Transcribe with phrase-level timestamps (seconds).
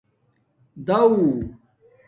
[0.87, 1.13] داݸ